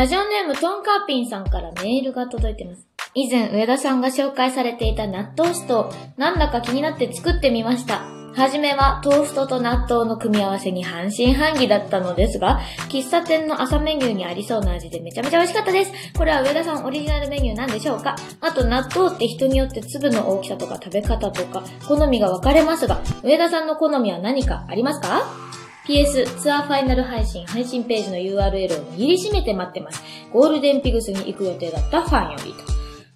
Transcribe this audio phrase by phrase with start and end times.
[0.00, 2.88] ラジオネームトンカーピンさんからメールが届いてます。
[3.12, 7.98] 以前、上田さんが紹介されていた納豆ストなんだか気になって作ってみました。
[8.34, 15.92] はじめはトーストと納豆の組み合わせに半信半疑だったのですが、喫茶店の朝メニューにありそうな味でめちゃめちゃ美味しかったです。
[16.16, 18.16] これは上田さんオリジナルメニューなんでしょうか？
[18.40, 25.24] あと納豆って人によって粒の大きさとか食べ方とか好みが分かれますが、上田さんの好みは何かありますか？
[25.86, 30.02] PS、ツアーファイナル配信、配信ページの URL を握りしめて待ってます。
[30.32, 32.58] ゴールデンピグスに行く予定だったファンよりと。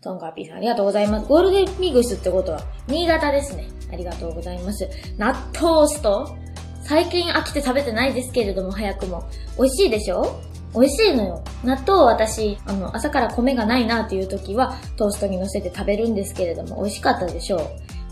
[0.03, 1.27] トンカーピーさんありがとうございます。
[1.27, 3.69] ゴールデンピグスってことは、新潟ですね。
[3.93, 4.89] ありがとうございます。
[5.19, 6.37] 納豆スト
[6.83, 9.23] 最近飽きて食べてないですけれども、早くも。
[9.57, 10.41] 美味しいでしょ？
[10.75, 11.45] 美味しいのよ。
[11.63, 17.61] 納豆を私、あの、朝から米がないなっていう時は、トーストに乗せて食べるんですけれども、美味しかったでしょう。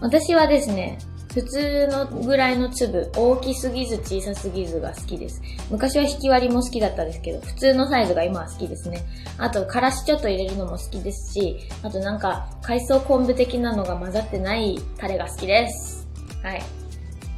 [0.01, 0.99] 私はですね、
[1.35, 5.41] 普通のぐらいの粒、大きすぎず小さすぎずが好きです。
[5.71, 9.03] 昔は引き割りも好きだったんですけど、普通のサイズが今は好きですね。
[9.39, 16.07] あと、からしちょっと入れるのも好きですし、あとなんか、海藻昆布的なのが混ざってないタレが好きです。
[16.43, 16.82] はい。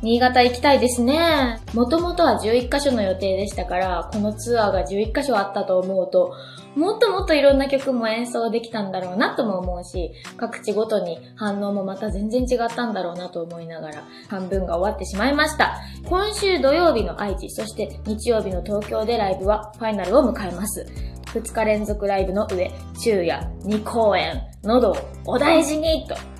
[0.04, 1.62] 新潟行きたいですね。
[1.72, 6.34] もともとは11カ所の予定でしたから、このツアーが11カ所あったと思うと、
[6.76, 15.80] もっともっといろんな曲も演奏できたんだろうなとも思うし、各地ごとに反応もまた全然違ったんだろうなと思いながら、半分が終わってしまいました。
[16.04, 20.86] 今週土曜日の愛知、そして日曜日の東京でライブはファイナルを迎えます。
[21.28, 26.33] 2日連続ライブの上、昼夜2公演、喉をお大事にと。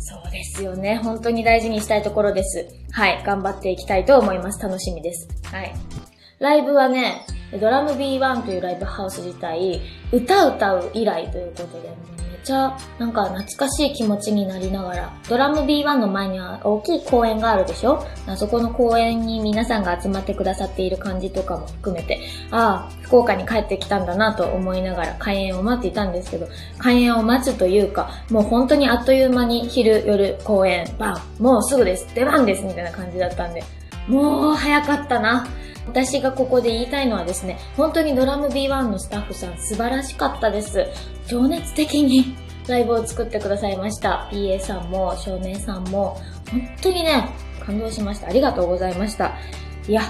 [0.00, 0.96] そうですよね。
[0.96, 2.66] 本当に大事にしたいところです。
[2.90, 3.22] はい。
[3.24, 4.60] 頑張っていきたいと思います。
[4.60, 5.28] 楽しみです。
[5.44, 5.72] はい。
[6.38, 7.26] ライブはね、
[7.60, 11.90] ドラム B1 というライブハウス自体、歌歌う以来ということで、
[12.30, 18.04] めちゃなんか懐かしい気持ちになりながら、ドラム B1 の前には大きい公園があるでしょ？
[18.26, 22.20] あそこの公園に皆さんが集まってくださっている感じとかも含めて、
[22.50, 33.62] ああ、福岡に帰ってきたんだなと思いながら開演を待っていたんですけど、開演を待つというか、もう本当にあっという間に昼、夜、公演、バン、もうすぐです、出番です、みたいな感じだったんで、
[34.06, 35.46] もう早かったな。
[35.90, 40.86] 私がここで言いたいのはですね、本当にドラム B1 のスタッフさん素晴らしかったです。
[41.26, 42.36] 情熱的に
[42.68, 44.28] ライブを作ってくださいました。
[44.32, 46.16] PA さんも、照明さんも、
[46.48, 47.28] 本当にね、
[47.66, 48.28] 感動しました。
[48.28, 49.34] ありがとうございました。
[49.88, 50.02] いや、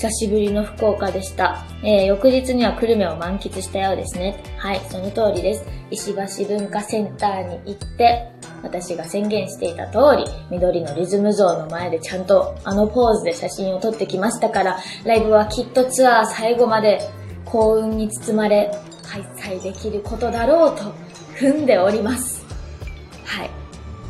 [0.00, 1.62] 久しぶりの福岡でした。
[1.82, 4.42] えー、翌日には久留米を満喫したようですね。
[4.56, 5.66] はい、その通りです。
[5.90, 17.02] 石橋文化センターに行って、私が宣言していた通り、緑のリズム像の前でちゃんとあのポーズで写真を撮ってきましたから、ライブはきっとツアー最後まで
[17.44, 18.72] 幸運に包まれ、
[19.02, 19.20] 開
[19.58, 20.94] 催できることだろうと
[21.38, 22.39] 踏んでおります。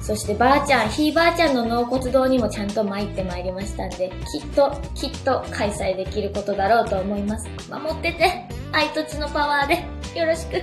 [0.03, 7.49] そしてばあちゃん、ひいばあちゃんの納骨堂にもちゃんと参ってまいりましたんで、きっと、きっと開催できることだろうと思います。
[7.71, 9.85] 守ってて、愛とちのパワーで、
[10.19, 10.63] よろしく。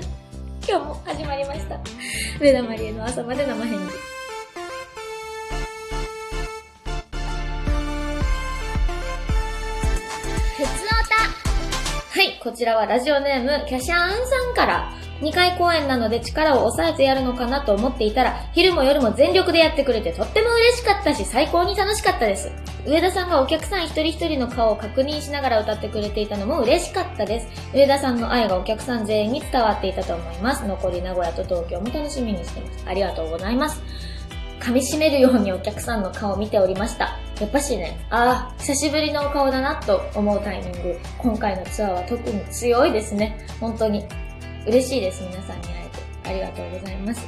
[0.67, 1.79] 今日も始まりました。
[2.41, 3.85] 上田まりえの朝まで生返事。
[10.57, 10.67] ふつお
[11.07, 11.15] た
[12.19, 22.51] はい、こちらはラジオネーム、キャシャーンさんから、2回公演なので力を抑えてやるのかなと思っていたら、昼も夜も全力でやってくれてとっても嬉しかったし、最高に楽しかったです。
[22.85, 27.47] 上田さんがお客さん一人一人の顔を確認しながら歌ってくれていたのも嬉しかったです。
[27.73, 30.65] 上田さんの愛がお客さん全員に伝わっていたと思います。
[30.65, 32.83] 残り名古屋と東京も楽しみにしてます。
[32.87, 33.81] ありがとうございます。
[34.59, 37.17] 噛み締めるようにお客さんの顔を見ておりました。
[37.39, 43.45] やっぱしね、ああ、久しぶりのお顔だなと思うタイミング、今回のツアーは特に強いですね。
[43.59, 44.05] 本当に。
[44.67, 45.89] 嬉しいです、皆さんに会
[46.23, 46.29] えて。
[46.29, 47.25] ありがとうございます。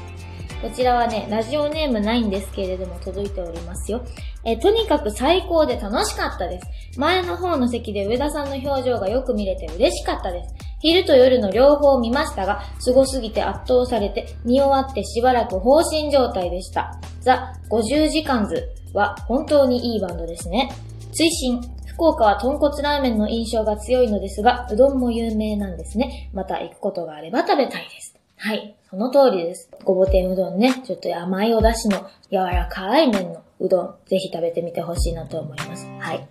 [0.61, 4.03] こちらはね、ラジオネームないんですけれども届いておりますよ。
[4.44, 6.99] えとにかく最高で楽しかったです。
[6.99, 10.53] 前の方の席で上田さんの表情がよく見れて嬉しかったです。
[10.81, 16.99] 昼と夜の両方見ましたが、すすぎて圧倒されて、見終わってしばらく放心状態でした。
[17.22, 20.69] ザ・50時間図は本当にいいバンドですね。
[21.13, 21.61] 追伸
[21.99, 26.29] 福岡は豚骨ラーメンの印象が強いのですが、うどんも有名なんですね。
[26.33, 28.16] また行くことがあれば食べたいです。
[28.37, 29.69] はい、その通りです。
[29.84, 35.85] ごぼ天うどんね、ちょっと甘いお出汁の柔らかい麺のうどん、ぜひ食べてみてほしいなと思います。
[35.99, 36.25] はい。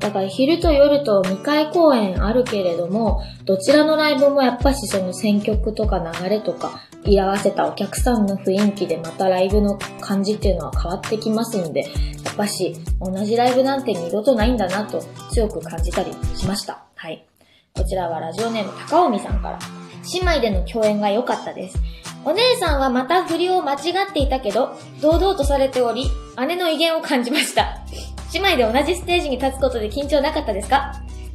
[0.00, 11.86] だから昼と夜と2回公演あるけれども、どちらのライブもやっぱしその選曲とか流れとか、居合わせたお客さんの雰囲気でまたライブの感じっていうのは変わってきますんで、や
[12.32, 16.82] っぱし同じライブなんて二度とないんだなと強く感じたりしました。
[16.96, 17.26] はい。
[17.74, 19.58] こちらはラジオネーム高尾美さんから。
[20.14, 21.78] 姉妹での共演が良かったです。
[22.24, 23.76] お姉さんはまた振りを間違
[24.08, 26.06] っていたけど、堂々とされており、
[26.46, 27.79] 姉の威厳を感じました。
[28.32, 30.92] 姉妹で同じステージに立つことで緊張なかったですか？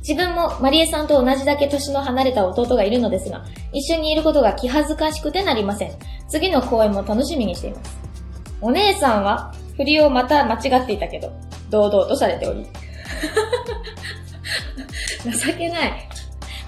[0.07, 3.43] 自分もマリエさんと同じだけ年の離れた弟がいるのですが、
[3.73, 5.91] 一緒にいることが気恥ずかしくてなりません。
[6.29, 7.97] 次の公演も楽しみにしています。
[8.61, 11.31] お姉さんは、振りをまた間違っていたけど、
[11.71, 12.65] 堂々とされており。
[15.25, 16.09] 情けない。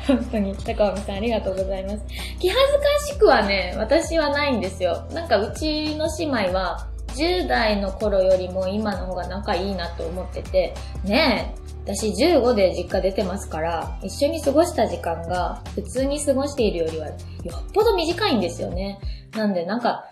[0.07, 0.55] 本当に。
[0.57, 1.97] 高尾さんありがとうございます。
[2.39, 2.83] 気恥ずか
[3.13, 5.05] しくはね、私はないんですよ。
[5.13, 10.73] なんかうちの姉妹は、10代の頃よりも今の方が仲いいなと思ってて、
[11.03, 18.99] ねえ、私15で実家出てますから、一緒に過ごした時間が普通に過ごしているよりはよっぽど短いんですよね。
[19.35, 20.05] なんでなんか、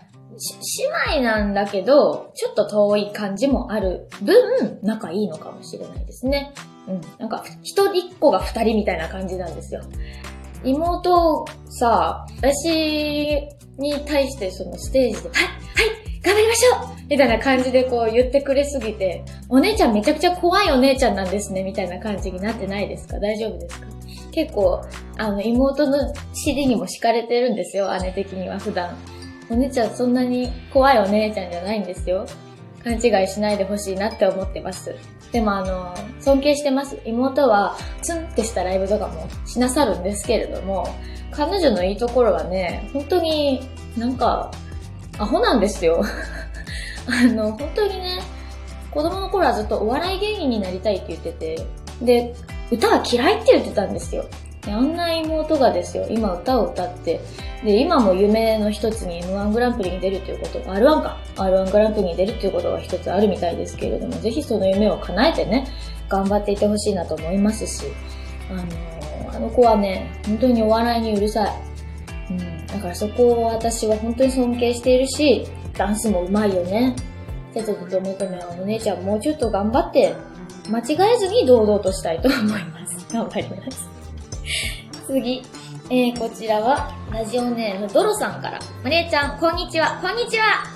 [1.10, 6.52] 姉妹なんだけど、ちょっと遠い感じもある分、仲いいのかもしれないですね。
[6.88, 7.00] うん。
[7.18, 9.80] なんか、一人っ子が二人みたいな感じなんですよ。
[10.64, 13.48] 妹さ、私
[13.78, 23.20] に対してそのステージで、はい、はい、頑張りましょうみたいな感じでこう言ってくれすぎて、お姉ちゃんめちゃくちゃ怖いお姉ちゃんなんですね、みたいな感じになってないですか？
[23.20, 23.86] 大丈夫ですか？
[24.32, 24.84] 結構、
[25.18, 28.96] あの、妹の尻にも敷かれてるんですよ、姉的には普段。
[29.48, 32.26] お姉ちゃんそんなに怖いお姉ちゃんじゃないんですよ。
[32.82, 34.96] 勘違いしないでほしいなって思ってます。
[35.30, 36.98] でもあの、尊敬してます。
[37.04, 40.88] 妹はツンってしたライブとかもしなさるんですけれども、
[41.30, 43.60] 彼女のいいところはね、本当に
[43.96, 44.50] なんか、
[45.18, 46.02] アホなんですよ。
[47.06, 48.20] あの、本当にね、
[48.90, 51.66] 子供の頃はずっとお笑い芸人になりたいって言ってて、
[52.02, 52.34] で、
[52.70, 54.24] 歌は嫌いって言ってたんですよ。
[54.68, 57.20] あんな妹がですよ、今歌を歌って、
[57.64, 61.16] で、今も夢の一つに M1 グランプリに出るということ、R1 か。
[61.36, 65.66] R1 グランプリに出るということが一つあるみたいですけれども、ぜひその夢を叶えてね、
[66.08, 67.86] 頑張っていてほしいなと思いますし、
[68.50, 71.75] あのー、あの子はね、本当にお笑いにうるさい。
[72.30, 76.96] うん、だからそこを私は本当に尊敬しているし、ダンスも上手いよね。
[77.54, 80.14] せとと求めはお姉ちゃんもうちょっと頑張って、
[80.68, 83.06] 間違えずに堂々としたいと思います。
[83.12, 83.88] 頑張ります。
[85.06, 85.42] 次。
[85.88, 88.58] えー、こちらは、ラジオネームドロさんから。
[88.84, 90.00] お姉ちゃん、こんにちは。
[90.02, 90.75] こんにちは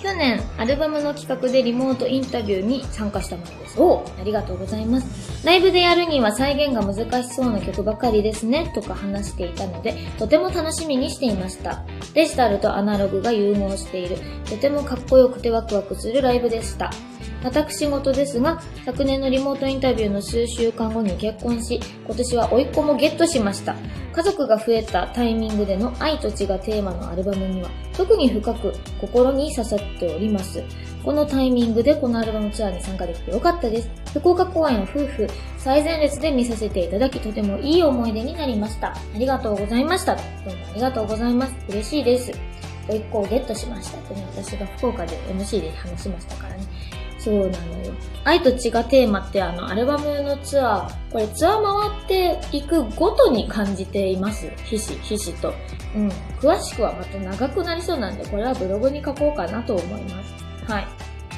[0.00, 3.80] 去年、アルバムの企画でリモートインタビューに参加したものです。
[3.80, 5.44] おありがとうございます。
[5.44, 11.84] ライブでやるには再現が難しそうな曲ばかりですね、とか話していたので、とても楽しみにしていました。
[12.14, 14.18] デジタルとアナログが融合している、
[14.48, 16.90] とてもかっこよくてワクワクするライブでした。
[17.42, 23.76] 私事ですが、昨年のリモートインタビューの数週間後に結婚し、今年は甥っ子もゲットしました。
[24.12, 30.62] 家族が増えたタイミングでの愛と血がテーマのアルバムには、特に深く心に刺さっております。
[31.04, 33.90] このタイミングでこのアルバムツアーに参加できてよかったです。
[34.12, 38.88] 福岡公演を夫婦最前列で見させていただき、とてもいい思い出になりました。
[38.88, 40.16] ありがとうございました。
[40.16, 41.54] どうもありがとうございます。
[41.68, 42.32] 嬉しいです。
[42.88, 46.64] 甥っ子をゲットしましたってね、私が福岡で MC で話しましたからね。
[47.28, 47.92] そうなのよ。
[48.24, 54.50] 愛と血がテーマってあのアルバムのツアー、これツアー回っていくごとに感じています。
[54.64, 55.52] ひしひしと。
[55.94, 56.08] うん。
[56.40, 60.72] 詳しくはまた長くなりそうなんで、これはブログに書こうかなと思います。
[60.72, 60.86] はい。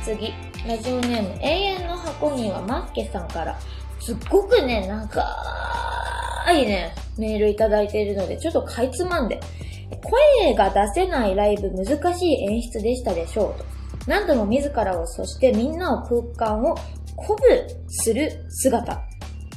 [0.05, 0.33] 次。
[0.67, 3.59] ラジオネーム、永遠の箱にはマッケさんから、
[3.99, 5.37] すっごくね、なんか、
[6.53, 9.41] いね、メールいただいているので、ちょっとかいつまんで。
[10.45, 13.80] 声が出せないライブ難しい演出でしたでしょうと。
[14.11, 16.75] 何度も自らを、そしてみんなを空間を
[17.17, 19.01] 鼓舞する姿。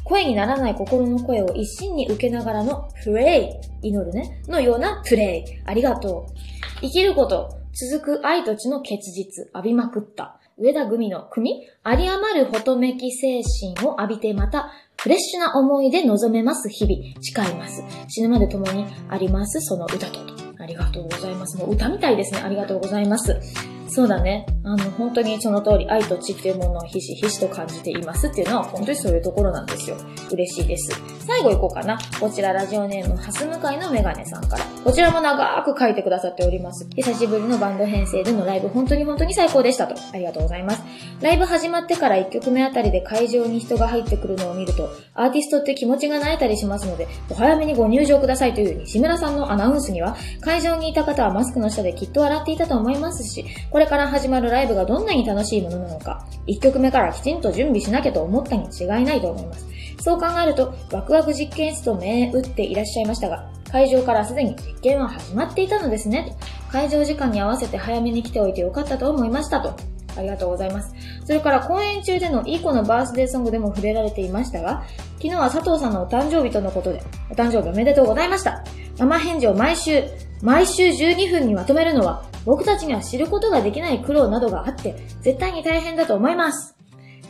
[0.04, 5.44] 声にならない心の声を一心に受けながらのプレイ、祈るね、のようなプレイ。
[5.66, 6.34] ありがとう。
[6.82, 10.40] 生きること、続く愛と血の結実、浴びまくった。
[10.60, 17.84] 上田組の組、有り余るほとめき精神を浴びてまた、フレッシュな思いで臨めます日々、誓います。
[18.08, 20.20] 死ぬまで共にあります、その歌と。
[20.60, 21.58] ありがとうございます。
[21.58, 22.42] もう歌みたいですね。
[22.42, 23.73] ありがとうございます。
[23.94, 24.48] そうだね。
[24.64, 29.96] あの、本当にその通り、愛と血っていうものをひしひしと感じていますっていうのは、本当にそういうところなんですよ。
[30.32, 31.00] 嬉しいです。
[31.28, 32.00] 最後行こうかな。
[32.20, 34.66] こちら、ラジオネーム、ハス向かいのメガネさんから。
[34.84, 36.88] こちらも長く書いてくださっております。
[36.96, 39.96] 久しぶりのバンド編成でのライブ、本当に本当に最高でしたと。
[40.12, 40.82] ありがとうございます。
[41.22, 59.68] ライブ始まってから1曲目あたりで会場に人が入ってくるのを見ると、アーティストって気持ちが泣いたりしますので、お早めにご入場くださいという西村さんのアナウンスには、会場にいた方はマスクの下できっと笑っていたと思いますし、これこれから始まるライブがどんなに楽しいものなのか、1曲目からきちんと準備しなきゃと思ったに違いないと思います。
[60.02, 66.34] そう考えると、ワクワク実験室と銘打っていらっしゃいましたが、会場からすでに実験は始まっていたのですね。
[66.40, 69.76] と会場時間に合わせて早めに来ておいてよかったと思いましたと。
[70.16, 70.96] ありがとうございます。
[71.26, 74.86] それから公演中でのいい子のバースデーソングでも触れられていましたが、
[75.18, 78.64] 昨日は佐藤さんのお誕生日とのことで、お誕生日おめでとうございました。
[78.98, 80.06] 生返事を毎週、
[80.42, 86.76] 毎週12分にまとめるのは、僕たちには知ることができない苦労などがあって、絶対に大変だと思います。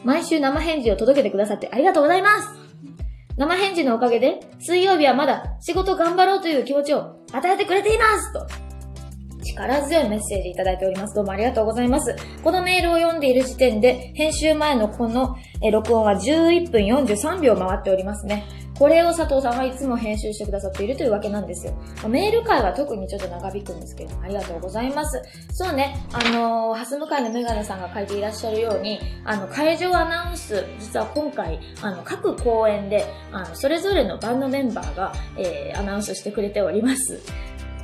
[0.04, 2.50] 毎週生返事を届けてくださってありがとうございます。
[3.38, 8.48] 生返事のおかげで、水曜日はまだ仕事頑張ろうという気持ちを与えてくれていますと。
[9.44, 11.16] 力強いメッセージいただいております。
[11.16, 12.16] どうもありがとうございます。
[12.44, 15.36] このメールを読んでいる時点で、編集前のこの
[15.72, 18.46] 録音は11分43秒回っておりますね。
[18.78, 21.74] これを佐藤さんはいつも編集してくださっているというわけなんですよ。
[22.08, 25.22] メール会は特にちょっと長引くんですけど、ありがとうございます。
[25.52, 37.22] そうね、あのー、ハス向かいのメガネさんが書いていらっしゃるように、あの、会場アナウンス、実は今回、あの、各公演で、あの、それぞれのバンドメンバーが、えー、アナウンスしてくれております。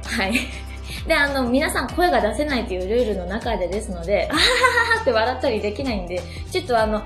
[0.05, 0.33] はい。
[1.07, 7.03] で、あの、皆さん声が出せないというルールの中でですので、あはははって笑ったりできないんで、ちょっとあの、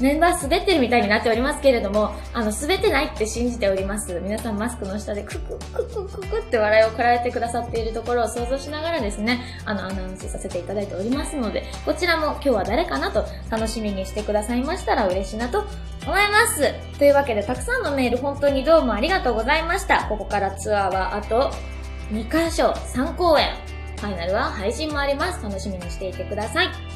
[0.00, 4.18] メンバー滑ってるみたいになっておりますけれども、あの、滑ってないって信じております。
[4.20, 16.72] 皆さんマスクの下でククククククって笑いをこられてくださっているところを想像しながらですね、あの、アナウンスさせていただいておりますので、こちらも今日は誰かなと楽しみにしてくださいましたら嬉しいなと思います。
[16.98, 20.04] というわけで、たくさんのメール本当にどうもありがとうございました。
[20.08, 21.50] ここからツアーはあと
[22.12, 23.48] 2箇所3公演。
[23.98, 25.42] ファイナルは配信もあります。
[25.42, 26.87] 楽しみにしていてください。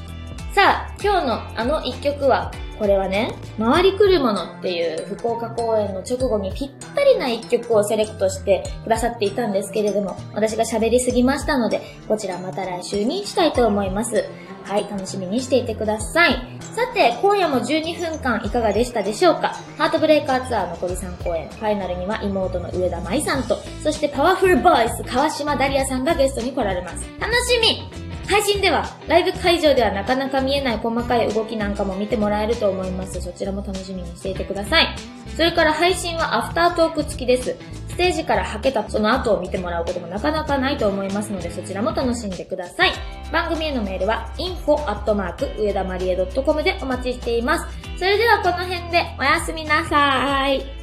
[0.55, 14.27] さあ、今日のあの1曲はこれはね、回り来るものっていう福岡公演の直後にぴったりな一曲をセレクトしてくださっていたんですけれども、私が喋りすぎましたので、こちらまた来週にしたいと思います。
[14.65, 16.33] はい、楽しみにしていてください。
[16.61, 19.55] さて、今夜も12分間いかがでしたでしょうか？
[19.79, 27.07] ハートブレイカーツアー残り3公演、ファイナルには妹の上田舞さんと、そしてパワフルボイス川島ダリアさんがゲストに来られます。
[27.19, 27.92] 楽しみ
[28.29, 33.21] 配信では、ライブ会場ではなかなか見えない細かい動きなんかも見てもらえると思います。
[33.21, 34.95] そちらも楽しみにしていてください。
[35.37, 37.57] それから配信はアフタートーク付きです。
[37.89, 42.93] ステージからはけたその後を見てもらうこともなかなかないと思いますので、そちらも楽しんでください。
[43.31, 47.67] 番組へのメールは info@ 上田まりえ .com でお待ちしています。
[47.99, 50.82] それではこの辺でおやすみなさーい。